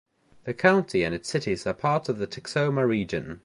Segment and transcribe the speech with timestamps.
[0.45, 3.39] The county and its cities are part of the Texoma region.